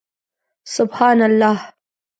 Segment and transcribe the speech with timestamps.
[0.75, 1.73] سبحان الله